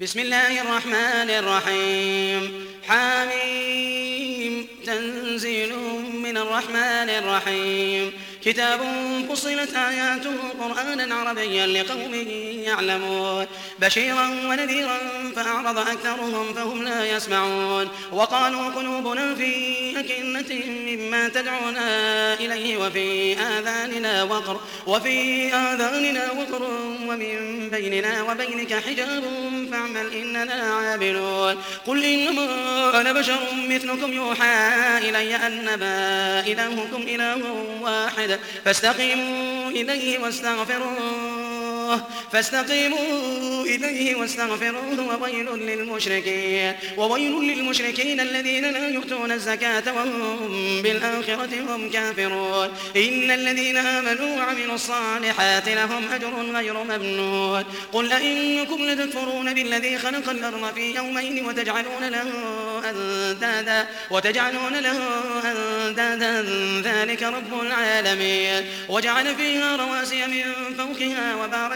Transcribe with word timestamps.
بسم 0.00 0.20
الله 0.20 0.60
الرحمن 0.60 1.30
الرحيم. 1.30 2.66
حاميم 2.88 4.68
تنزيل 4.86 5.76
من 6.22 6.36
الرحمن 6.36 7.08
الرحيم. 7.10 8.12
كتاب 8.44 8.80
فصلت 9.30 9.74
آياته 9.74 10.36
قرآنا 10.60 11.14
عربيا 11.14 11.66
لقوم 11.66 12.14
يعلمون. 12.64 13.46
بشيرا 13.78 14.28
ونذيرا 14.28 14.98
فأعرض 15.36 15.78
أكثرهم 15.78 16.54
فهم 16.54 16.82
لا 16.82 17.16
يسمعون. 17.16 17.88
وقالوا 18.12 18.70
قلوبنا 18.70 19.34
في 19.34 19.85
أكنة 20.00 20.64
مما 20.86 21.28
تدعونا 21.28 22.34
إليه 22.34 22.76
وفي 22.76 23.38
آذاننا 23.38 24.22
وقر 24.22 24.60
وفي 24.86 25.48
آذاننا 25.54 26.32
وقر 26.32 26.62
ومن 27.06 27.68
بيننا 27.70 28.22
وبينك 28.22 28.74
حجاب 28.74 29.24
فاعمل 29.70 30.14
إننا 30.14 30.54
عاملون 30.54 31.56
قل 31.86 32.04
إنما 32.04 33.00
أنا 33.00 33.12
بشر 33.12 33.38
مثلكم 33.68 34.12
يوحى 34.12 34.68
إلي 34.98 35.36
أنما 35.36 36.40
إلهكم 36.46 37.02
إله 37.02 37.42
واحد. 37.80 38.38
فاستقيموا 38.64 39.70
إليه 39.70 40.18
واستغفروه. 40.18 41.35
فاستقيموا 42.32 43.64
إليه 43.64 44.16
واستغفروه 44.16 45.16
وويل 45.20 45.46
للمشركين 45.46 46.72
وويل 46.96 47.32
للمشركين 47.32 48.20
الذين 48.20 48.64
لا 48.70 48.88
يؤتون 48.88 49.32
الزكاة 49.32 49.94
وهم 49.94 50.82
بالآخرة 50.82 51.50
هم 51.68 51.90
كافرون. 51.90 52.68
إن 52.96 53.30
الذين 53.30 53.76
آمنوا 53.76 54.36
وعملوا 54.36 54.74
الصالحات 54.74 55.68
لهم 55.68 56.12
أجر 56.12 56.34
غير 56.54 56.74
ممنون. 56.82 57.64
قل 57.92 58.12
أئنكم 58.12 58.82
لتكفرون 58.82 59.54
بالذي 59.54 59.98
خلق 59.98 60.30
الأرض 60.30 60.74
في 60.74 60.94
يومين 60.94 61.46
وتجعلون 61.46 62.08
له 62.08 62.28
أندادا 62.90 63.86
وتجعلون 64.10 64.74
له 64.74 64.98
أندادا. 65.44 66.42
ذلك 66.82 67.22
رب 67.22 67.60
العالمين. 67.62 68.64
وجعل 68.88 69.34
فيها 69.34 69.76
رواسي 69.76 70.26
من 70.26 70.44
فوقها 70.78 71.34
وبارك 71.34 71.75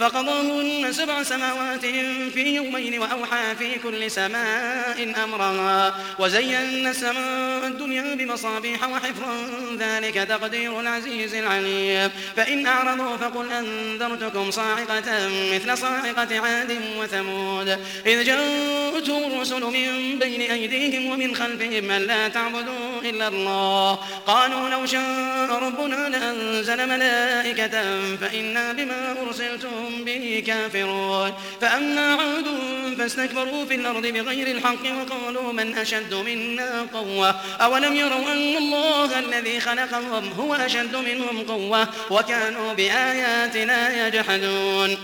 فقضاهن 0.00 0.92
سبع 0.92 1.22
سماوات 1.22 1.86
في 2.34 2.54
يومين 2.56 2.98
وأوحى 2.98 3.56
في 3.58 3.78
كل 3.78 4.10
سماء 4.10 5.12
أمرها 5.24 5.94
وزينا 6.18 6.90
السماء 6.90 7.66
الدنيا 7.66 8.14
بمصابيح 8.14 8.88
وحفظا. 8.88 9.34
ذلك 9.78 10.14
تقدير 10.14 10.80
العزيز 10.80 11.34
العليم. 11.34 12.10
فإن 12.36 12.66
أعرضوا 12.66 13.16
فقل 13.16 13.52
أنذرتكم 13.52 14.50
صاعقة 14.50 15.28
مثل 15.54 15.78
صاعقة 15.78 16.40
عاد 16.40 16.78
وثمود. 16.98 17.68
إذ 18.06 18.24
جاءتهم 18.24 19.32
الرسل 19.32 19.64
من 19.64 20.18
بين 20.18 20.40
أيديهم 20.40 21.06
ومن 21.06 21.36
خلفهم 21.36 21.90
أن 21.90 22.02
لا 22.02 22.28
تعبدوا 22.28 23.00
إلا 23.04 23.28
الله. 23.28 23.98
قالوا 24.26 24.68
لو 24.68 24.86
شاء 24.86 25.50
ربنا 25.62 26.08
لأنزل 26.08 26.88
ملائكة 26.88 27.76
فإنا 28.16 28.72
بما 28.72 29.16
أرسلتم 29.22 29.89
به 30.04 30.44
كافرون. 30.46 31.32
فأما 31.60 32.14
عاد 32.14 32.44
فاستكبروا 32.98 33.64
في 33.64 33.74
الأرض 33.74 34.06
بغير 34.06 34.46
الحق 34.56 34.84
وقالوا 34.84 35.52
من 35.52 35.78
أشد 35.78 36.14
منا 36.14 36.86
قوة. 36.94 37.30
أولم 37.60 37.96
يروا 37.96 38.32
أن 38.32 38.56
الله 38.56 39.18
الذي 39.18 39.60
خلقهم 39.60 40.32
هو 40.32 40.54
أشد 40.54 40.96
منهم 40.96 41.42
قوة 41.48 41.88
وكانوا 42.10 42.72
بآياتنا 42.72 44.06
يجحدون. 44.06 44.96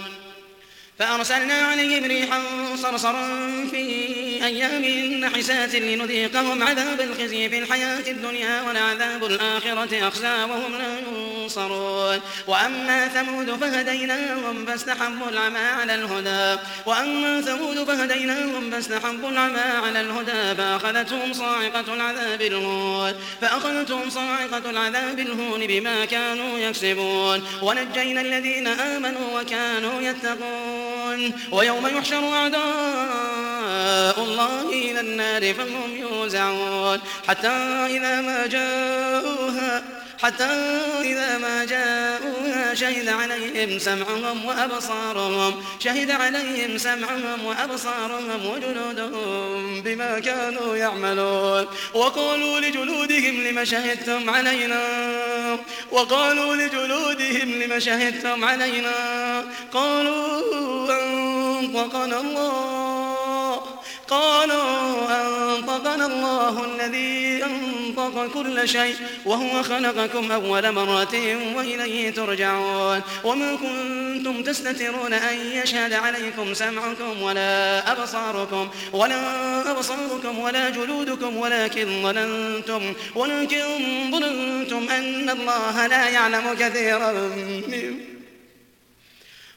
فأرسلنا 0.99 1.55
عليهم 1.55 2.05
ريحا 2.05 2.43
صرصرا 2.77 3.29
في 3.71 4.26
أيام 4.45 4.85
نحسات 5.21 5.75
لنذيقهم 5.75 6.63
عذاب 6.63 7.01
الخزي 7.01 7.49
في 7.49 7.59
الحياة 7.59 8.11
الدنيا 8.11 8.63
ولعذاب 8.63 9.25
الآخرة 9.25 10.09
أخزى 10.09 10.45
وهم 10.51 10.73
لا 10.79 10.99
ينصرون. 10.99 12.21
وأما 12.47 13.09
ثمود 13.09 13.51
فهديناهم 13.51 14.67
فاستحبوا 14.67 15.29
العمى 15.29 15.59
على 15.59 15.95
الهدى. 15.95 16.63
وأما 16.87 17.41
ثمود 17.41 17.85
فهديناهم 17.85 18.71
فاستحبوا 18.71 19.31
العمى 19.31 19.61
على 19.61 20.01
الهدى 20.01 20.55
فأخذتهم 20.59 21.33
صاعقة 21.33 21.95
العذاب 21.95 22.43
الهون. 22.43 23.15
فأخذتهم 23.41 24.11
صاعقة 24.11 24.71
العذاب 24.71 25.19
الهون 25.19 25.67
بما 25.67 26.05
كانوا 26.05 26.59
يكسبون. 26.59 27.45
ونجينا 27.63 28.21
الذين 28.21 28.67
آمنوا 28.67 29.41
وكانوا 29.41 30.03
يتقون. 30.03 31.33
ويوم 31.53 31.87
يحشر 31.87 32.33
أعداء 32.33 34.26
الله 34.27 34.69
إلى 34.69 35.01
النار 35.01 35.55
فهم 35.55 35.97
يوزعون. 35.97 37.01
حتى 37.29 37.57
إذا 37.97 38.21
ما 38.21 38.47
جاءوها 38.47 39.83
حتى 40.23 40.45
إذا 41.01 41.39
ما 41.39 41.65
جاءوها 41.65 42.75
شهد 42.75 43.09
عليهم 43.09 43.79
سمعهم 43.79 44.45
وأبصارهم. 44.45 45.55
شهد 45.81 46.11
عليهم 46.11 46.79
سمعهم 46.79 47.45
وأبصارهم 47.45 48.41
وجلودهم 48.47 49.83
بما 49.83 50.19
كانوا 50.19 50.77
يعملون. 50.77 51.67
وقالوا 51.95 52.61
لجلودهم 52.61 53.35
لم 53.49 53.65
شهدتم 53.65 54.31
علينا؟ 54.31 54.83
وقالوا 55.91 56.57
لجلودهم 56.57 57.63
لم 57.63 57.79
شهدتم 57.79 58.45
علينا؟ 58.45 58.97
قالوا 59.73 60.43
أنطقنا 61.03 62.21
الله 62.21 62.86
قالوا 64.09 65.07
أنطقنا 65.57 66.07
الله 66.07 66.65
الذي 66.65 67.45
أنطق 67.45 68.27
كل 68.35 68.69
شيء 68.69 68.95
وهو 69.25 69.63
خلقكم 69.63 70.33
أول 70.33 70.73
مرة 70.73 71.37
وإليه 71.57 72.11
ترجعون 72.11 73.03
وما 73.25 73.57
كنتم 73.57 74.43
تستترون 74.43 75.13
أن 75.13 75.37
يشهد 75.37 75.93
عليكم 75.93 76.55
سمعكم 76.55 77.23
ولا 77.23 77.93
أبصاركم 77.93 78.69
ولا 78.93 79.71
أبصاركم 79.71 80.39
ولا 80.39 80.71
جلودكم 80.71 81.37
ولكن 81.37 82.03
ظننتم 82.03 82.95
ولكن 83.15 83.63
ظننتم 84.11 84.89
أن 84.91 85.31
الله 85.31 85.87
لا 85.87 86.09
يعلم 86.09 86.55
كثيرا 86.59 87.13
مما 87.13 88.16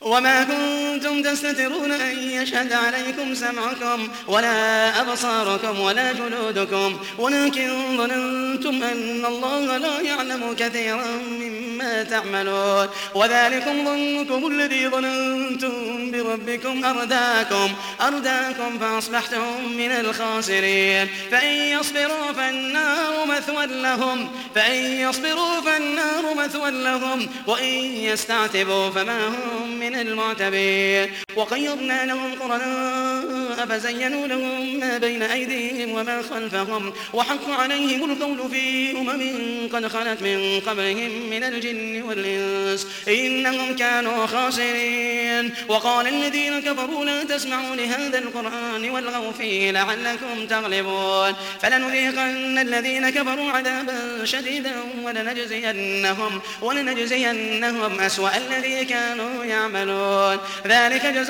وما 0.01 0.43
كنتم 0.43 1.21
تستترون 1.21 1.91
أن 1.91 2.17
يشهد 2.17 2.73
عليكم 2.73 3.35
سمعكم 3.35 4.07
ولا 4.27 5.01
أبصاركم 5.01 5.79
ولا 5.79 6.11
جلودكم 6.11 6.99
ولكن 7.17 7.97
ظننتم 7.97 8.83
أن 8.83 9.25
الله 9.25 9.77
لا 9.77 10.01
يعلم 10.01 10.55
كثيرا 10.59 11.05
مما 11.31 12.03
تعملون 12.03 12.87
وذلكم 13.15 13.85
ظنكم 13.85 14.47
الذي 14.47 14.87
ظننتم 14.87 16.11
بربكم 16.11 16.85
أرداكم 16.85 17.73
أرداكم 18.01 18.79
فأصبحتم 18.79 19.41
من 19.77 19.91
الخاسرين 19.91 21.07
فإن 21.31 21.53
يصبروا 21.53 22.31
فالنار 22.37 23.25
مثوى 23.25 23.65
لهم 23.65 24.29
فإن 24.55 24.83
يصبروا 24.83 25.61
فالنار 25.61 26.33
مثوى 26.37 26.71
لهم 26.71 27.27
وإن 27.47 27.73
يستعتبوا 27.95 28.89
فما 28.89 29.27
هم 29.27 29.79
من 29.79 29.88
من 29.89 29.95
المعتبين 29.95 31.09
وقيضنا 31.39 32.05
لهم 32.05 32.35
قرناء 32.39 33.65
فزينوا 33.69 34.27
لهم 34.27 34.79
ما 34.79 34.97
بين 34.97 35.23
أيديهم 35.23 35.91
وما 35.91 36.21
خلفهم 36.21 36.93
وحق 37.13 37.49
عليهم 37.49 38.11
القول 38.11 38.49
في 38.51 38.91
أمم 38.91 39.69
قد 39.73 39.87
خلت 39.87 40.21
من 40.21 40.59
قبلهم 40.67 41.29
من 41.29 41.43
الجن 41.43 42.01
والإنس 42.01 42.87
إنهم 43.07 43.75
كانوا 43.75 44.25
خاسرين 44.25 45.53
وقال 45.67 46.07
الذين 46.07 46.59
كفروا 46.59 47.05
لا 47.05 47.23
تسمعوا 47.23 47.75
لهذا 47.75 48.19
القرآن 48.19 48.89
والغوا 48.89 49.31
فيه 49.31 49.71
لعلكم 49.71 50.47
تغلبون 50.49 51.33
فلنذيقن 51.61 52.57
الذين 52.59 53.09
كفروا 53.09 53.51
عذابا 53.51 54.25
شديدا 54.25 54.75
ولنجزينهم 55.03 56.41
ولنجزينهم 56.61 57.99
أسوأ 57.99 58.37
الذي 58.37 58.85
كانوا 58.85 59.45
يعملون 59.45 60.37
ذلك 60.67 61.05
جزاء 61.05 61.28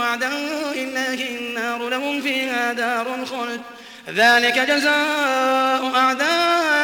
أعداء 0.00 0.72
الله 0.76 1.28
النار 1.38 1.88
لهم 1.88 2.20
فيها 2.20 2.72
دار 2.72 3.14
الخلد. 3.14 3.60
ذلك 4.08 4.58
جزاء 4.58 5.92
أعداء 5.96 6.75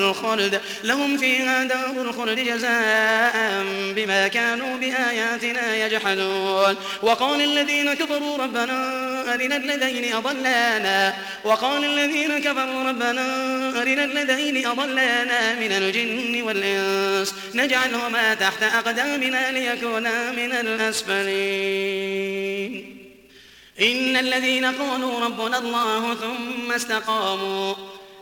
الخلد. 0.00 0.60
لهم 0.84 1.16
فيها 1.16 1.64
دار 1.64 2.02
الخلد 2.02 2.40
جزاء 2.40 3.64
بما 3.96 4.28
كانوا 4.28 4.76
بآياتنا 4.76 5.86
يجحدون. 5.86 6.76
وقال 7.02 7.40
الذين 7.40 7.94
كفروا 7.94 8.38
ربنا 8.38 9.34
أرنا 9.34 9.56
الذين 9.56 10.14
أضلانا. 10.14 11.14
وقال 11.44 11.84
الذين 11.84 12.38
كفروا 12.38 12.88
ربنا 12.88 13.26
أرنا 13.82 14.04
الذين 14.04 14.66
أضلانا 14.66 15.54
من 15.54 15.72
الجن 15.72 16.42
والإنس. 16.42 17.34
نجعلهما 17.54 18.34
تحت 18.34 18.62
أقدامنا 18.62 19.52
ليكونا 19.52 20.30
من 20.32 20.52
الأسفلين. 20.52 22.20
إن 23.80 24.16
الذين 24.16 24.64
قالوا 24.64 25.24
ربنا 25.24 25.58
الله 25.58 26.14
ثم 26.14 26.72
استقاموا 26.72 27.74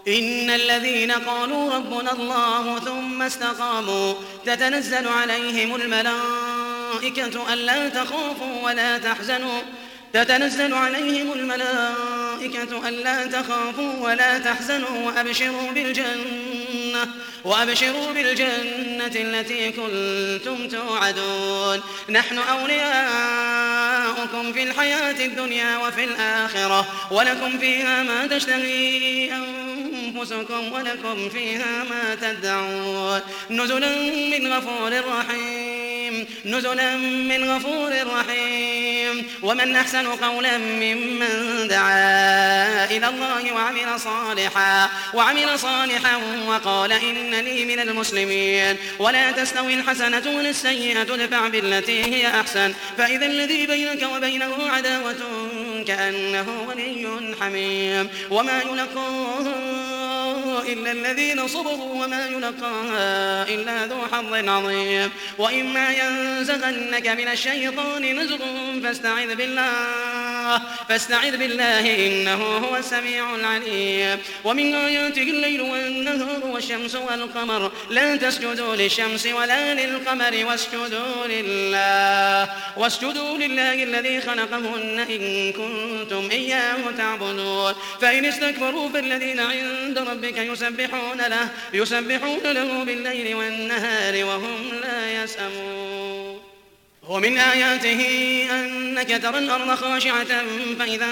إن 0.09 0.51
الذين 0.51 1.13
قالوا 1.13 1.75
ربنا 1.75 2.13
الله 2.13 2.79
ثم 2.79 3.23
استقاموا 3.23 4.15
تتنزل 4.47 5.09
عليهم 5.09 5.75
الملائكة 5.75 7.53
ألا 7.53 7.89
تخافوا 7.89 8.63
ولا 8.63 8.99
تحزنوا. 8.99 9.61
تتنزل 10.13 10.75
عليهم 10.75 11.33
الملائكة 11.33 12.89
ألا 12.89 13.27
تخافوا 13.27 13.93
ولا 14.01 14.39
تحزنوا 14.39 15.07
وأبشروا 15.07 15.71
بالجنة. 15.71 16.58
وأبشروا 17.45 18.13
بالجنة 18.13 19.13
التي 19.15 19.73
كنتم 19.73 20.69
توعدون. 20.69 21.81
نحن 22.09 22.39
أولياؤكم 22.39 24.53
في 24.53 24.63
الحياة 24.63 25.27
الدنيا 25.27 25.79
وفي 25.79 26.05
الآخرة 26.05 26.87
ولكم 27.11 27.59
فيها 27.59 28.03
ما 28.03 28.27
تشتهي 28.27 29.33
أنفسكم 29.33 30.73
ولكم 30.73 31.29
فيها 31.29 31.85
ما 31.91 32.15
تدعون. 32.15 33.21
نزلا 33.51 33.97
من 34.39 34.53
غفور 34.53 35.05
رحيم 35.09 36.27
نزلا 36.45 36.97
من 36.97 37.51
غفور 37.51 37.93
رحيم. 38.07 39.29
ومن 39.43 39.77
أحسن 39.77 40.07
قولا 40.07 40.59
ممن 40.59 41.69
دعا 41.69 42.85
إلى 42.85 43.09
الله 43.09 43.53
وعمل 43.53 44.01
صالحا 44.01 44.89
وعمل 45.15 45.59
صالحا 45.59 46.17
وقال 46.47 46.88
إنني 46.93 47.65
من 47.65 47.81
المسلمين. 47.81 48.77
ولا 48.99 49.31
تستوي 49.31 49.75
الحسنة 49.75 50.37
ولا 50.37 50.51
السيئة 50.51 51.03
ادفع 51.03 51.49
بالتي 51.49 52.05
هي 52.05 52.27
أحسن. 52.27 52.75
فإذا 52.99 53.27
الذي 53.27 53.67
بينك 53.67 54.09
وبينه 54.15 54.55
عداوة 54.69 55.17
كأنه 55.87 56.67
ولي 56.69 57.35
حميم. 57.41 58.09
وما 58.31 58.63
يلقاها 58.63 59.55
إلا 60.69 60.93
الذين 60.93 61.49
صبروا 61.49 62.05
وما 62.05 62.27
يلقاها 62.27 63.49
إلا 63.49 63.87
ذو 63.87 64.03
حظ 64.13 64.49
عظيم. 64.49 65.11
وإما 65.39 65.91
ينزغنك 65.91 67.09
من 67.09 67.29
الشيطان 67.29 68.19
نزغ 68.19 68.39
فاستعذ 68.83 69.35
بالله. 69.35 70.28
فاستعذ 70.89 71.37
بالله 71.37 72.07
إنه 72.07 72.43
هو 72.45 72.77
السميع 72.77 73.35
العليم. 73.35 74.19
ومن 74.45 74.75
آياته 74.75 75.23
الليل 75.23 75.61
والنهار 75.61 76.47
والشمس 76.47 76.95
والقمر. 76.95 77.73
لا 77.91 78.17
تسجدوا 78.17 78.77
للشمس 78.77 79.27
ولا 79.27 79.75
للقمر 79.75 80.45
واسجدوا 80.45 81.27
لله. 81.27 82.53
واسجدوا 82.77 83.39
لله 83.39 83.83
الذي 83.83 84.21
خلقهن 84.21 84.99
إن 84.99 85.53
كنتم 85.53 86.31
إياه 86.31 86.91
تعبدون. 86.99 87.75
فإن 88.01 88.25
استكبروا 88.25 88.89
فالذين 88.89 89.41
عند 89.41 89.99
ربك 89.99 90.39
يسبحون 90.39 91.21
له 91.21 91.49
يسبحون 91.73 92.43
له 92.45 92.85
بالليل 92.85 93.35
والنهار 93.35 94.25
وهم 94.25 94.71
لا 94.83 95.23
يسأمون. 95.23 96.48
ومن 97.09 97.39
آياته 97.39 98.01
أنك 98.51 99.23
ترى 99.23 99.39
الأرض 99.39 99.75
خاشعة 99.75 100.45
فإذا 100.79 101.07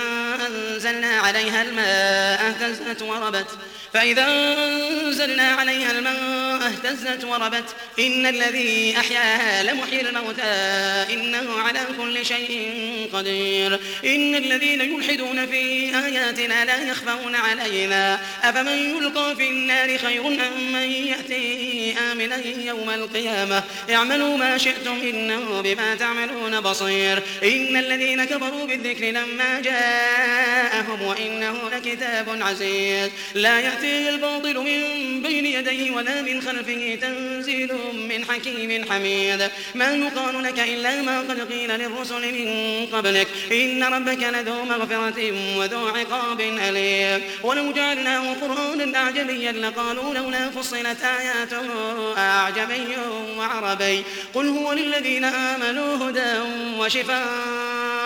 أنزلنا 0.47 1.19
عليها 1.21 1.63
الماء 1.63 2.47
اهتزت 2.49 3.03
وربت. 3.03 3.47
فإذا 3.93 4.27
أنزلنا 4.27 5.43
عليها 5.43 5.91
الماء 5.91 6.46
اهتزت 6.67 7.25
وربت. 7.25 7.65
إن 7.99 8.27
الذي 8.27 8.95
أحياها 8.99 9.63
لمحيي 9.63 10.01
الموتى. 10.01 10.43
إنه 11.13 11.61
على 11.61 11.81
كل 11.99 12.27
شيء 12.27 13.11
قدير. 13.13 13.81
إن 14.05 14.35
الذين 14.35 14.81
يلحدون 14.81 15.47
في 15.47 15.97
آياتنا 16.07 16.65
لا 16.65 16.91
يخفون 16.91 17.35
علينا. 17.35 18.21
أفمن 18.43 18.97
يلقى 18.97 19.37
في 19.37 19.49
النار 19.49 19.99
خير 19.99 20.27
أم 20.27 20.73
من 20.73 20.91
يأتي 20.93 21.95
آمنا 22.13 22.43
يوم 22.65 22.91
القيامة؟ 22.91 23.63
اعملوا 23.91 24.37
ما 24.37 24.59
شئتم 24.59 25.01
إنه 25.03 25.61
بما 25.61 25.95
تعملون 25.95 26.61
بصير. 26.61 27.23
إن 27.45 27.77
الذين 27.77 28.25
كفروا 28.25 28.67
بالذكر 28.67 29.05
لما 29.05 29.61
جاءهم 29.61 31.03
وإنه 31.03 31.71
لكتاب 31.73 32.43
عزيز. 32.43 33.11
لا 33.35 33.61
يأتي 33.61 33.77
يأتيه 33.77 34.09
الباطل 34.09 34.59
من 34.59 35.23
بين 35.23 35.47
يديه 35.47 35.91
ولا 35.91 36.23
من 36.23 36.43
خلفه. 36.43 36.56
تنزيل 37.01 37.73
من 37.95 38.25
حكيم 38.25 38.85
حميد. 38.91 39.51
ما 39.75 39.97
يقال 39.97 40.43
لك 40.43 40.59
إلا 40.61 41.03
ما 41.03 41.21
قد 41.21 41.53
قيل 41.53 41.71
للرسل 41.71 42.33
من 42.33 42.87
قبلك. 42.87 43.29
إن 43.53 43.85
ربك 43.85 44.23
لذو 44.23 44.65
مغفرة 44.65 45.33
وذو 45.59 45.89
عقاب 45.89 46.41
أليم. 46.41 47.23
ولو 47.43 47.73
جعلناه 47.73 48.35
قرآنا 48.35 48.99
أعجميا 48.99 49.53
لقالوا 49.53 50.15
لولا 50.15 50.51
فصلت 50.51 51.03
آياته 51.03 51.67
أعجمي 52.19 52.97
وعربي. 53.39 54.05
قل 54.35 54.49
هو 54.49 54.73
للذين 54.73 55.25
آمنوا 55.25 56.11
هدى 56.11 56.41
وشفاء. 56.79 58.06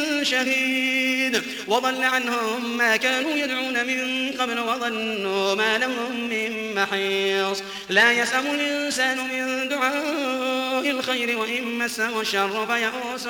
شهيد. 0.23 1.43
وضل 1.67 2.03
عنهم 2.03 2.77
ما 2.77 2.97
كانوا 2.97 3.31
يدعون 3.31 3.85
من 3.87 4.31
قبل 4.39 4.59
وظنوا 4.59 5.55
ما 5.55 5.77
لهم 5.77 6.29
من 6.29 6.75
محيص. 6.75 7.63
لا 7.89 8.11
يسأم 8.11 8.45
الإنسان 8.45 9.17
من 9.17 9.69
دعاء 9.69 10.89
الخير 10.89 11.37
وإن 11.37 11.63
مسه 11.63 12.21
الشر 12.21 12.67
فيئوس 12.67 13.27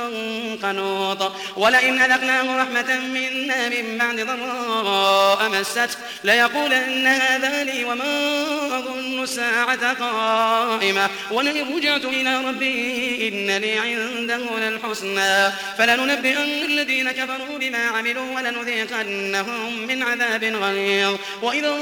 قنوط. 0.64 1.32
ولئن 1.58 2.02
أذقناه 2.02 2.64
رحمة 2.64 3.00
منا 3.00 3.70
من 3.70 3.98
بعد 3.98 4.20
ضراء 4.20 5.50
مسته 5.50 5.98
ليقولن 6.24 7.08
هذا 7.08 7.64
لي 7.64 7.84
وما 7.84 8.81
الساعة 9.24 9.94
قائمة. 9.94 11.10
ولئن 11.32 11.76
رجعت 11.76 12.06
إلى 12.06 12.38
ربي 12.46 13.28
إن 13.28 13.58
لي 13.58 13.78
عنده 13.78 14.60
للحسنى. 14.60 15.52
فلننبئن 15.78 16.66
الذين 16.66 17.12
كفروا 17.12 17.58
بما 17.60 17.78
عملوا 17.78 18.36
ولنذيقنهم 18.36 19.88
من 19.88 20.04
عذاب 20.04 20.44
غليظ. 20.44 21.16
وإذا 21.42 21.78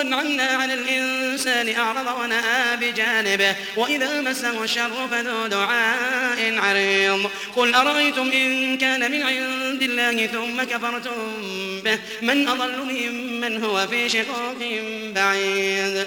أنعمنا 0.00 0.46
على 0.46 0.74
الإنسان 0.74 1.74
أعرض 1.74 2.20
ونأى 2.20 2.76
بجانبه 2.76 3.56
وإذا 3.76 4.20
مسه 4.20 4.64
الشر 4.64 5.08
فذو 5.10 5.46
دعاء 5.46 6.58
عريض. 6.58 7.30
قل 7.56 7.74
أرأيتم 7.74 8.30
إن 8.30 8.78
كان 8.78 9.10
من 9.10 9.22
عند 9.22 9.82
الله 9.82 10.26
ثم 10.26 10.62
كفرتم 10.62 11.40
به؟ 11.84 11.98
من 12.22 12.48
أضل 12.48 12.78
ممن 12.78 13.64
هو 13.64 13.86
في 13.86 14.08
شقاق 14.08 14.58
بعيد. 15.14 16.06